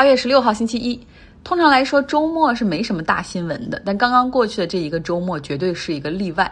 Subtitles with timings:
[0.00, 0.98] 八月十六号星期一，
[1.44, 6.50] 通常来说周末是没什么大新闻的，但刚刚过去的这一个周末绝对是一个例外。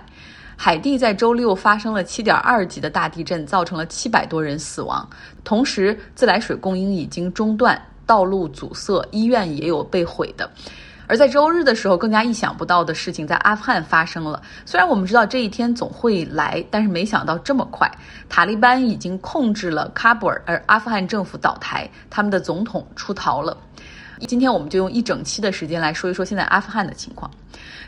[0.54, 5.08] 海地在周六发生了七点二级的大地震，造成了七百多人死亡，
[5.44, 10.50] 同时自来水供应已经中断，道路阻塞，医院也有被毁的。
[11.08, 14.40] 而在周日的时候，更加意想不到的事情在阿富汗发生了。
[14.66, 17.90] 虽然我们知道这一天总会来，但是没想到这么快，
[18.28, 23.56] 塔利班已经控制了喀布尔，而阿富汗政府倒台，他们的总统出逃了。
[24.26, 27.30] 今天我们就用一整期的时间来说一说现在阿富汗的情况。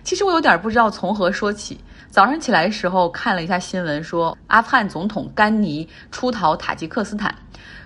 [0.02, 1.78] 其实我有点不知道从何说起。
[2.10, 7.34] 早上起来的时候看了一下新闻，说阿富汗总统甘尼出逃塔吉克斯坦。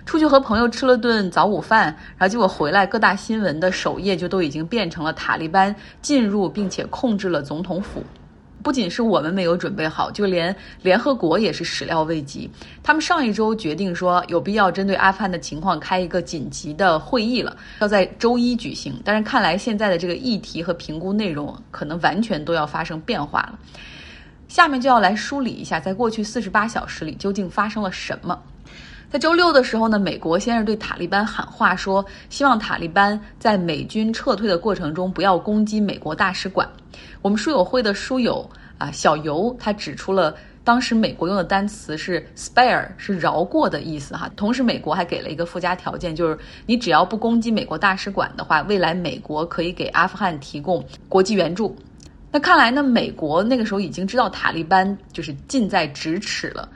[0.05, 1.85] 出去和朋友吃了顿早午饭，
[2.17, 8.03] 然后结果回来，各大新闻的首页就都已经变成了塔利班进入并且控制了总统府。
[8.65, 12.49] 不仅是我们没有准备好，就连联合国也是始料未及。
[12.81, 18.99] 他们上一周决定说有必要针对阿富汗的情况开一个紧急的会议了，要在周一举行。
[19.05, 23.59] 但是看来现在的这个议题和评估内容可能完全都要发生变化了。
[24.47, 28.41] 下面就要来梳理一下，在过去四十八小时里究竟发生了什么。
[29.15, 36.69] 在周六的时候呢，美国先是对塔利班喊话，说希望塔利班在美军撤退的过程中不要攻击美国大使馆。
[37.21, 38.45] 我们书友会的书友
[38.77, 40.35] 啊，小尤他指出了
[40.65, 44.29] 当时美国用的单词是 spare，是饶过的意思哈。
[44.35, 51.73] 同时，美国还给了一个附加条件，就是你只要不攻击美国大使馆的话，未来美国可以给阿富汗提供国际援助。
[52.33, 56.67] 那看来呢，美国那个时候已经知道塔利班就是近在咫尺了。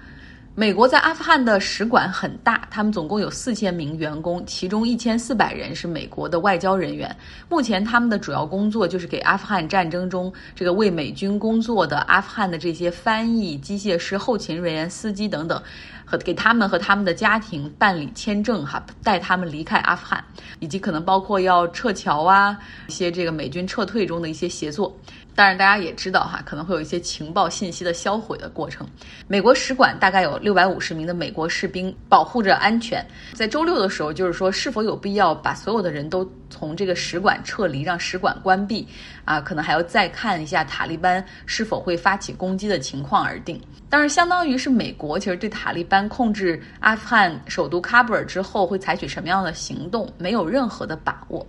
[0.59, 7.15] 美国在阿富汗的使馆很大，他们总共有四千名员工，其中一千四百人是美国的外交人员。
[7.47, 15.63] 目前他们的主要工作就是给阿富汗战争中这个为美军工作的阿富汗的这些翻译、机械师、后勤人员、司机等等，
[16.03, 20.21] 和给他们和他们的家庭办理签证，哈，带他们离开阿富汗，
[20.59, 24.93] 以及可能包括要撤侨啊，一些这个美军撤退中的一些协作。
[25.39, 28.85] 当然，大家也知道哈，可能会有一些情报信息的销毁的过程。
[29.25, 33.01] 美国使馆大概有六百五十名的美国士兵保护着安全。
[33.35, 38.87] 在周六的时候，就是说是否有必要把所有的人都从这个使馆撤离，让使馆关闭
[39.25, 39.39] 啊？
[39.39, 43.61] 可能还要再看一下塔利班是否会发起攻击的情况而定。
[43.91, 51.45] 但是，相当于是美国其实对塔利班控制阿富汗首都喀布尔之后会采取什么样的行动，没有任何的把握。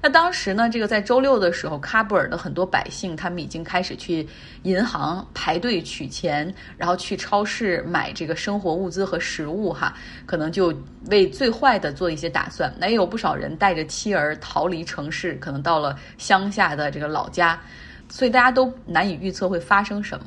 [0.00, 4.26] 那当时呢，这个在周六的时候，喀布尔的很多百姓他们已经开始去
[4.62, 9.92] 银行排队取钱，然后去超市买这个生活物资和食物，哈，
[10.26, 10.72] 可能就
[11.06, 12.72] 为最坏的做一些打算。
[12.78, 17.60] 那也有不少人带着妻儿逃离城市，可能到了乡下的这个老家，
[18.08, 20.26] 所以大家都难以预测会发生什么。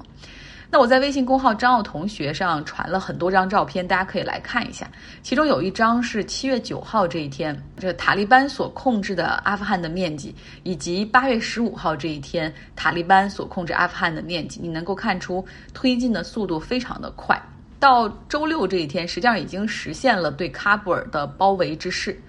[0.70, 4.90] 那我在微信公号张奥同学上传了很多张照片，大家可以来看一下。
[5.22, 15.46] 其中有一张是七月九号这一天，这塔利班所控制的阿富汗的面积，以及八月十五号这一天塔利班所控制阿富汗的面积，你能够看出
[15.76, 17.40] 推进的速度非常的快。
[17.80, 22.20] 到周六这一天，实际上已经实现了对喀布尔的包围之势。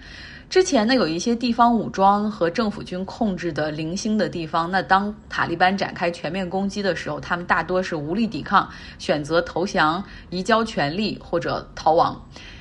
[0.49, 12.19] 之前呢，有一些地方武装和政府军控制的零星的地方，那当塔利班展开全面攻击的时候，他们大多是无力抵抗，选择投降、移交权力或者逃亡。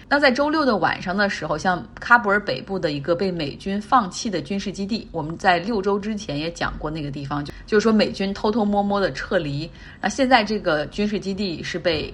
[0.08, 9.70] 那在周六的晚上的时候，像喀布尔北部的一个被美军放弃的军事基地，我们在六周之前也讲过那个地方，就就是说美军偷偷摸摸的撤离。
[10.00, 12.12] 那现在这个军事基地是被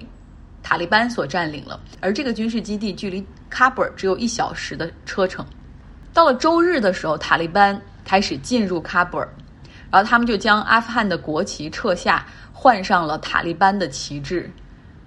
[0.61, 5.45] 塔利班所占领了，而这个军事基地距离喀布尔只有一小时的车程。
[6.13, 9.27] 到了周日的时候，塔利班开始进入喀布尔，
[9.89, 14.51] 然后他们就将阿富汗的国旗撤下，换上了塔利班的旗帜。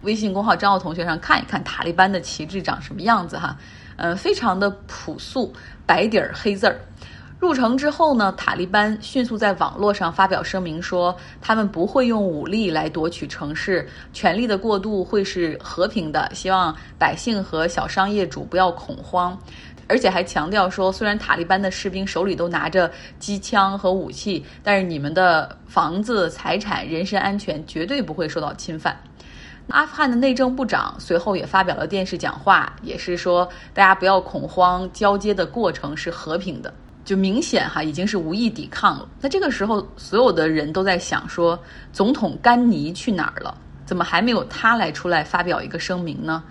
[0.03, 3.57] 微信公号张奥同学上看一看塔利班的旗帜长什么样子哈，
[3.97, 5.53] 呃，非常的朴素，
[5.87, 6.79] 白底儿黑字儿。
[7.41, 19.39] 入城之后呢，塔利班迅速在网络上发表声明说，他们不会用武力来夺取城市，权力的过渡会是和平的，希望百姓和小商业主不要恐慌。
[19.89, 28.97] 而且还强调说，虽然塔利班的士兵手里都拿着机枪和武器，但是你们的房子、财产、人身安全绝对不会受到侵犯。
[29.69, 36.73] 阿富汗的内政部长随后也发表了电视讲话，也是说大家不要恐慌，交接的过程是和平的，
[37.05, 39.09] 就明显哈已经是无意抵抗了。
[39.21, 41.59] 那这个时候，所有的人都在想说，
[41.93, 43.57] 总统甘尼去哪儿了？
[43.87, 46.43] 怎么还没有他来出来发表一个声明呢？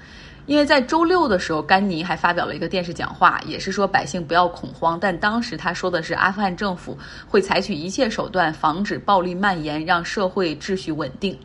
[0.46, 5.00] 因为在周六的时候，甘尼还发表了一个电视讲话，也是说百姓不要恐慌。
[5.00, 6.98] 但当时他说的是，阿富汗政府
[7.28, 11.38] 会采取一切手段防止暴力蔓延，让社会秩序稳定。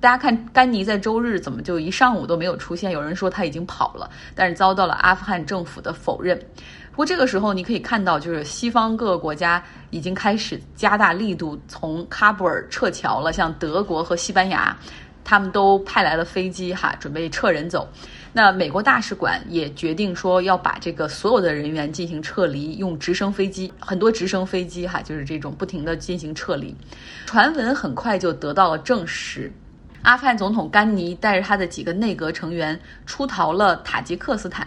[0.00, 2.90] 大家看，甘尼在周日怎么就一上午都没有出现？
[2.90, 6.36] 有人说他已经跑了，但是遭到了阿富汗政府的否认。
[6.90, 14.76] 不过这个时候你可以看到，就是西方各个国家已经开始加大力度从喀布尔撤侨了，像德国和西班牙，
[15.22, 17.88] 他们都派来了飞机哈，准备撤人走。
[18.34, 26.74] 那美国大使馆也决定说要把这个所有的人员进行撤离，用直升飞机，很多直升飞机哈，就是这种不停的进行撤离。
[27.26, 29.52] 传闻很快就得到了证实，
[30.00, 34.66] 阿富汗总统甘尼带着他的几个内阁成员出逃了塔吉克斯坦。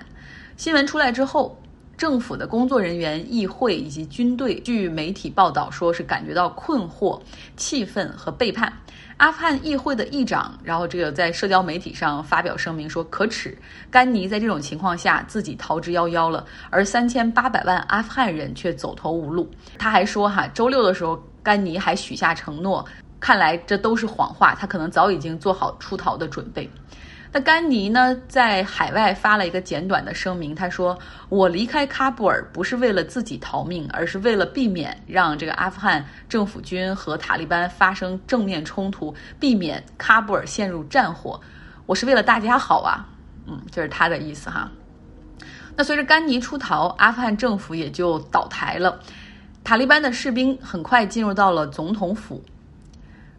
[0.58, 1.60] 新闻出来之后，
[1.98, 7.20] 政府的工作人员、议会以及军队，据媒体报道说是感觉到困惑、
[7.56, 8.72] 气愤和背叛。
[9.18, 13.58] 阿富汗议会的议长，然后这个在社交媒体上发表声明说可耻，
[13.90, 19.50] 甘尼在这种情况下自己逃之夭夭了，而三千八百万阿富汗人却走投无路。
[19.78, 22.86] 他还说哈，周六的时候甘尼还许下承诺，
[23.22, 26.70] 看来这都是谎话，他可能早已经做好出逃的准备。
[27.36, 30.98] 那甘尼呢，在海外发了一个简短的声明，他说
[31.28, 41.38] ：“我离开喀布尔不是为了自己逃命，而是为了避免让这个阿富汗政府军和塔利班发生正面冲突，避免喀布尔陷入战火。
[41.86, 43.06] 我是为了大家好啊，
[43.48, 44.72] 嗯，这是他的意思哈。
[45.76, 48.98] 那随着甘尼出逃，阿富汗政府也就倒台了，
[49.62, 52.42] 塔利班的士兵很快进入到了总统府。”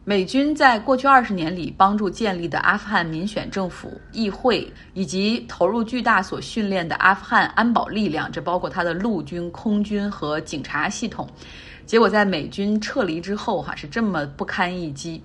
[0.08, 11.28] 美军在过去二十年里帮助建立的阿富汗民选政府、议会，以及投入巨大所训练的阿富汗安保力量，这包括他的陆军、空军和警察系统，
[11.86, 15.20] 结果在美军撤离之后，哈是这么不堪一击。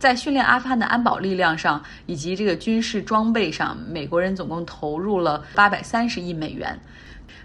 [0.00, 6.76] 在训练阿富汗的安保力量上，以及这个军事装备上，美国人总共投入了八百三十亿美元。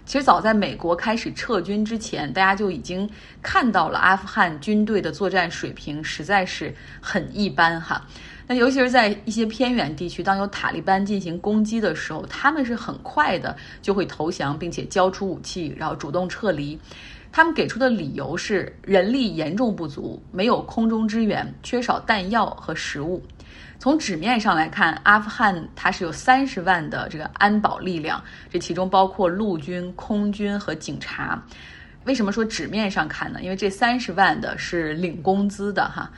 [0.04, 3.08] 其实早在美国开始撤军之前，大家就已经
[3.42, 8.04] 看到了阿富汗军队的作战水平实在是很一般哈。
[8.46, 16.76] 那尤其是在一些偏远地区，当有塔利班进行攻击的时候，他们是很快的就会投降，并且交出武器，然后主动撤离。
[17.32, 23.22] 他们给出的理由是人力严重不足，没有空中支援，缺少弹药和食物。
[23.78, 31.42] 从纸面上来看，阿富汗它是有三十万的这个安保力量，这其中包括陆军、空军和警察。
[32.04, 33.40] 为什么说纸面上看呢？
[33.42, 36.10] 因为这三十万的是领工资的哈。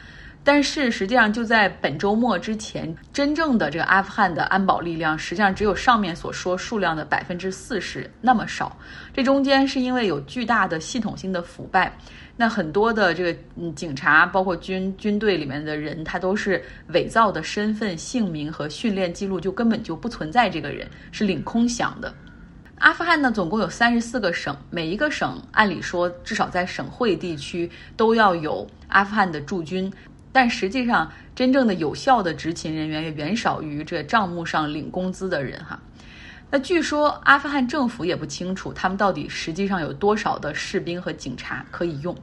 [0.44, 8.76] 但是实际上就在本周末之前，真正的这个阿富汗的安保力量实际上只有上面所说数量的百分之四十那么少。
[9.14, 11.96] 这中间是因为有巨大的系统性的腐败。
[12.34, 22.12] 那很多的这个嗯警察，包括军军队里面的人，他都是伪造的身份、姓名和训练记录，就根本就不存在这个人，是领空饷的。
[22.78, 29.92] 阿富汗呢，总共有三十四个省，每一个省按理说至少在省会地区都要有阿富汗的驻军，
[30.32, 35.78] 但实际上真正的有效的执勤人员也远少于这账目上领工资的人哈。
[36.50, 42.16] 那据说阿富汗政府也不清楚他们到底实际上有多少的士兵和警察可以用。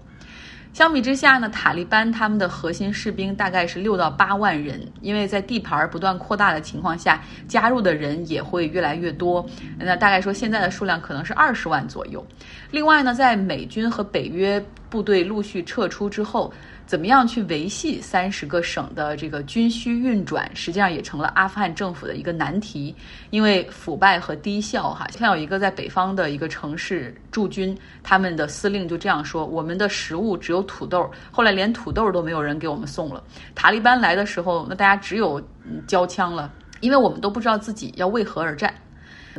[0.71, 9.43] 相比之下呢，塔利班他们的核心士兵大概是六到八万人，因为在地盘不断扩大的情况下，加入的人也会越来越多。
[9.79, 12.23] 那大概说现在的数量可能是二十万左右。
[12.69, 16.53] 另外呢，在美军和北约部队陆续撤出之后。
[16.89, 22.95] 怎么样去维系三十个省的这个军需运转，实际上也成了阿富汗政府的一个难题，
[23.29, 24.91] 因为腐败和低效。
[24.91, 33.23] 哈，像有一个在北方的一个城市驻军，他们的司令就这样说：“我们的食物只有土豆，后来连土豆都没有人给我们送了。
[33.53, 35.39] 塔利班来的时候，那大家只有
[35.85, 38.73] 交枪了，因为我们都不知道自己要为何而战。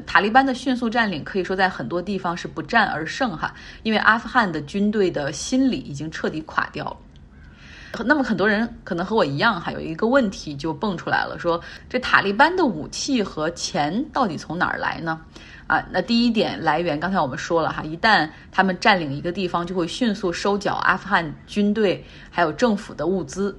[0.07, 3.37] 塔利班的迅速占领可以说在很多地方是不战而胜。
[3.37, 6.97] 哈，因为阿富汗的军队的心理已经彻底垮掉了。”
[8.05, 15.21] 那么很多人可能和我一样哈，有一个问题就蹦出来了，说这塔利班的武器和钱到底从哪儿来呢？
[15.67, 23.57] 啊，那第一点来源，刚才我们说了哈，一旦他们占领一个地方，就会迅速收缴阿富汗军队还有政府的物资。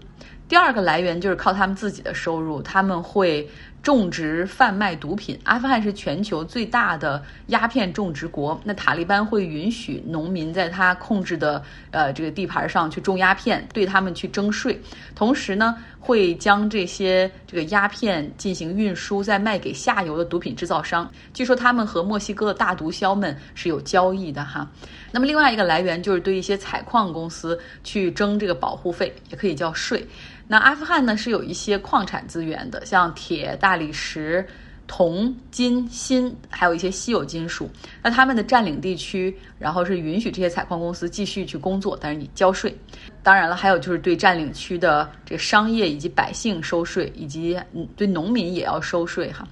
[0.47, 3.47] 第二个来源就是靠他们自己的收入，他们会。
[3.81, 5.35] 种植、贩卖毒品。
[5.43, 8.61] 阿富汗是全球最大的鸦片种植国。
[8.63, 11.59] 那塔利班会允许农民在他控制的
[11.89, 14.79] 呃这个地盘上去种鸦片，对他们去征税。
[15.15, 21.11] 同时呢，会将这些这个鸦片进行运输，再卖给下游的毒品制造商。
[21.33, 24.69] 据说他们和墨西哥的大毒枭们是有交易的哈。
[25.11, 30.05] 那么另外一个来源就是对一些采矿公司去征这个保护费，也可以叫税。
[30.51, 34.45] 那阿富汗呢是有一些矿产资源的，像铁、大理石、
[34.85, 37.69] 铜、金、锌，还有一些稀有金属。
[38.03, 42.77] 那他们的占领地区，然后是允许这些采矿公司继续去工作，但是你交税。
[43.23, 47.57] 当然了，还有就是对占领区的这个商业以及百姓收税，以及
[47.95, 49.47] 对农民也要收税哈。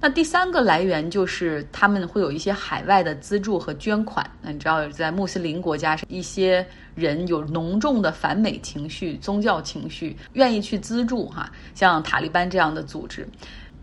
[0.00, 4.24] 那第三个来源就是他们会有一些海外的资助和捐款。
[4.40, 6.64] 那你知道，在穆斯林国家，一些
[6.94, 13.26] 人有浓重的反美情绪、宗教情绪，愿意去资助哈，像塔利班这样的组织。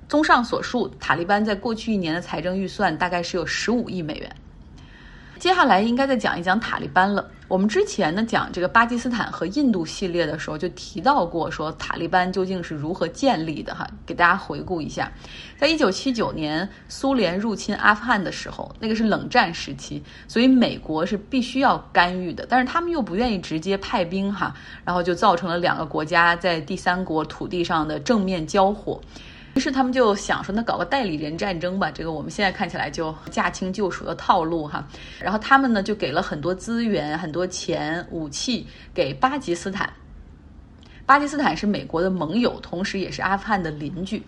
[0.07, 4.35] 综上所述，塔利班在过去一年的财政预算大概是有十五亿美元。
[5.37, 7.29] 接下来应该再讲一讲塔利班了。
[7.47, 15.11] 我们之前呢讲这个巴基斯坦和印度系列的时候，就提到过说塔利班究竟是如何建立的哈，给大家回顾一下。
[15.57, 28.99] 在一九七九年苏联入侵阿富汗的时候，那个是冷战时期，所以美国是必须要干预的，但是他们又不愿意直接派兵哈，然后就造成了两个国家在第三国土地上的正面交火。
[29.55, 31.89] 于是他们就想说，那搞个代理人战争吧。
[31.89, 34.85] 这个我们现在看起来就驾轻就熟的套路哈。
[35.19, 39.91] 然后他们呢就给了很多资源、很多钱、武器给巴基斯坦。
[41.05, 44.21] 巴基斯坦是美国的盟友，同时也是阿富汗的邻居。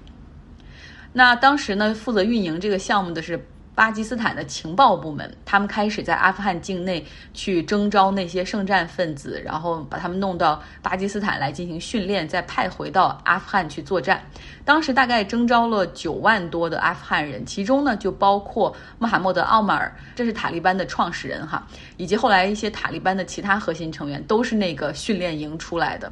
[1.12, 3.40] 那当时呢，负责运营这个项目的是。
[3.78, 14.20] 巴基斯坦的情报部门，他们开始在阿富汗境内去征召那些圣战分子，然后把他们弄到巴基斯坦来进行训练，再派回到阿富汗去作战。
[14.66, 21.64] 当时大概征召了九万多的阿富汗人，其中呢就包括穆罕默德·奥马尔，这是塔利班的创始人哈，
[21.98, 26.12] 以及后来一些塔利班的其他核心成员，都是那个训练营出来的。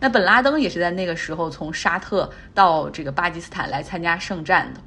[0.00, 4.80] 那本拉登也是在那个时候从沙特到这个巴基斯坦来参加圣战的。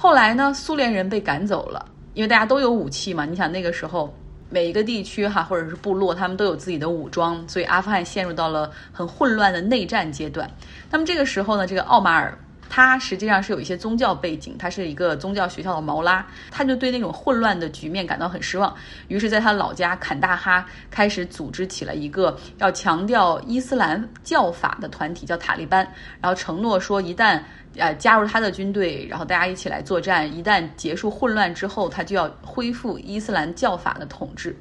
[0.00, 3.24] 后来呢，苏联人被赶走了，因为大家都有武器嘛。
[3.24, 4.16] 你想那个时候，
[4.48, 10.48] 每一个地区哈或者是部落，他们都有自己的武装，所以阿富汗陷入到了很混乱的内战阶段。
[10.88, 18.74] 那么这个时候呢，这个奥马尔他实际上是有一些宗教背景，他是一个宗教学校的毛拉，他就对那种混乱的局面感到很失望。
[19.08, 25.86] 于是，在他老家坎大哈开始组织起了一个要强调伊斯兰教法的团体，叫塔利班，
[26.20, 27.40] 然后承诺说一旦。
[27.76, 30.26] 呃，加入他的军队，然后大家一起来作战。
[30.36, 34.56] 一旦结束混乱之后，他就要恢复伊斯兰教法的统治。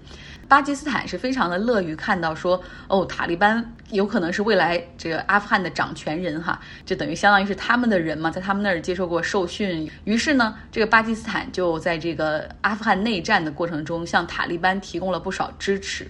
[0.48, 9.90] 巴基斯坦是非常的乐于看到说，哦，塔利班有可能是未来这个阿富汗的掌权人哈，就等于相当于是他们的人嘛，在他们那儿接受过受训。
[10.06, 16.10] 于是呢，这个巴基斯坦就在这个阿富汗内战的过程中，向塔利班提供了不少支持。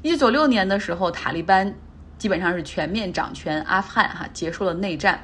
[0.00, 1.74] 一九九六年的时候，塔利班
[2.16, 5.22] 基本上是全面掌权阿富汗哈，结束了内战。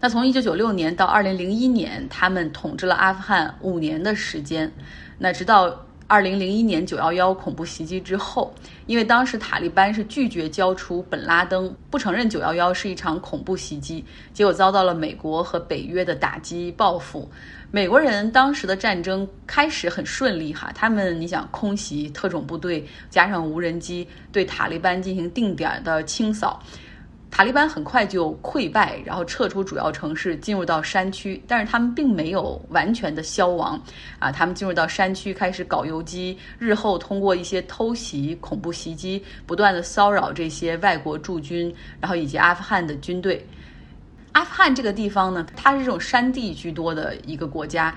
[0.00, 4.72] 那从一九九六年到二零零一年，他们统治了阿富汗五年的时间。
[5.18, 8.54] 那直到二零零一年九幺幺恐怖袭击之后，
[8.86, 17.28] 因为当时塔利班是拒绝交出本拉登，不承认九幺幺是一场恐怖袭击，结果遭到了美国和北约的打击报复。
[17.72, 26.62] 美国人当时的战争开始很顺利哈，他们你想空袭特种部队，加上无人机对塔利班进行定点的清扫。
[27.34, 31.42] 塔利班很快就溃败，然后撤出主要城市，进入到山区。
[31.48, 33.76] 但是他们并没有完全的消亡，
[34.20, 43.44] 啊，他们进入到山区开始搞游击，日后通过一些偷袭、恐怖袭击，不断的骚扰这些外国驻军，然后以及阿富汗的军队。
[44.30, 47.92] 阿富汗这个地方呢，它是这种山地居多的一个国家。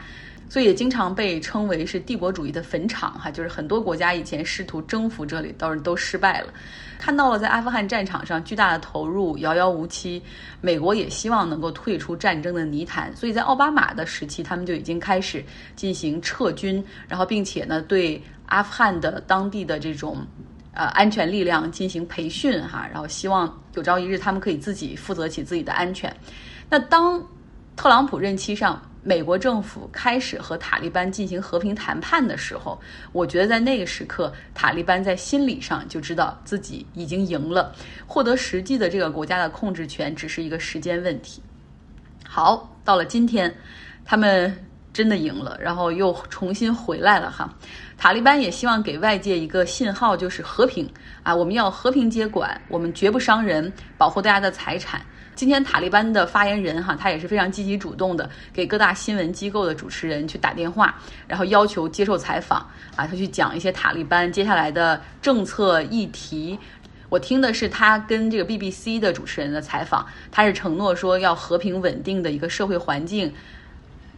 [0.49, 6.53] 所以也经常被称为是帝国主义的坟场，哈，就是很多国家以前试图征服这里，倒是都失败了。
[6.97, 10.21] 看到了在阿富汗战场上巨大的投入，遥遥无期。
[10.61, 15.43] 美国也希望能够退出战争的泥潭，所以在奥巴马的时期，他们就已经开始
[15.75, 20.25] 进行撤军，然后并且呢，对阿富汗的当地的这种
[20.71, 26.11] 呃安全力量进行培训，哈，然后希望有朝一日他们可以自己负责起自己的安全。
[26.69, 27.21] 那当
[27.75, 28.81] 特朗普任期上。
[29.07, 32.77] 美国政府开始和塔利班进行和平谈判的时候，
[33.13, 37.73] 我觉得在那个时刻，塔利班在心理上就知道自己已经赢了，
[38.05, 41.41] 获得实际的这个国家的控制权只是一个时间问题。
[42.27, 43.55] 好，到了今天，
[44.03, 44.53] 他们
[44.91, 47.49] 真的赢了，然后又重新回来了哈。
[47.97, 50.85] 塔利班也希望给外界一个信号，就是和平
[51.23, 55.01] 啊，我们要和平接管，我们绝不伤人，保护大家的财产。
[55.38, 60.96] 今天塔利班的发言人哈，他也是非常积极主动的，给各大新闻机构的主持人去打电话，
[61.27, 62.58] 然后要求接受采访
[62.96, 66.58] 啊，他去讲一些塔利班接下来的政策议题。
[67.10, 73.32] 我听的是他跟这个 BBC 的主持人的采访，他是承诺说要和平稳定的一个社会环境。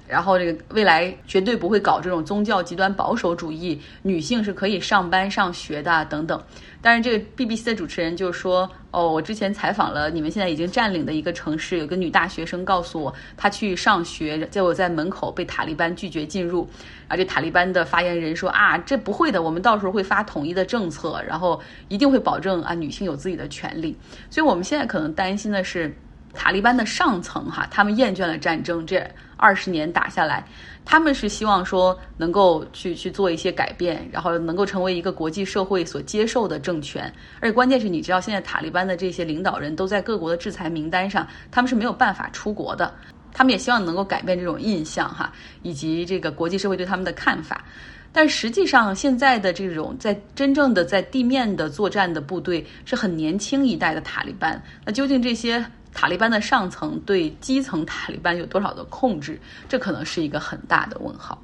[0.10, 6.42] 然后这个未来绝对不会搞这种宗教极端保守主义，女性是可以上班上学的等等。
[6.82, 16.68] 但是这个 BBC 的主持人就说：“哦，我之前采访了你们现在已经占领的一个城市，有个女大学生告诉我，她去上学，结果在门口被塔利班拒绝进入。
[17.08, 23.96] 而且塔利班的发言人说：啊，这不会的，我们到时候会发统一的政策，然后一定会保证啊女性有自己的权利。
[24.30, 25.96] 所以我们现在可能担心的是。”
[26.40, 29.06] 塔利班的上层哈，他们厌倦了战争，这
[29.36, 30.42] 二十年打下来，
[30.86, 37.14] 他们是希望说能够去去做一些改变，然后能够成为一个国际社会所接受的政权。
[37.42, 42.94] 而且关键是你知道，现在塔利班的这些领导人都在各国的制裁名单上，他们是没有办法出国的。
[43.34, 47.66] 他们也希望能够改变这种印象哈，以及这个国际社会对他们的看法。
[48.12, 54.60] 但实际上，现在的这种在真正的在地面的作战的部队是很年轻一代的塔利班。
[54.84, 55.64] 那究竟这些
[56.00, 59.38] 塔利班的上层对基层塔利班有多少的控制？
[59.68, 61.38] 这可能是一个很大的问号。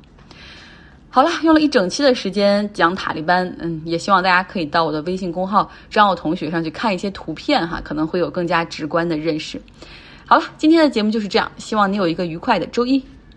[1.09, 9.61] 好了，用了一整期的时间讲塔利班，嗯，也希望大家可以到我的微信公号张奥同学上去看一些图片哈，可能会有更加直观的认识。
[10.25, 13.03] 好了，今天的节目就是这样，希望你有一个愉快的周一。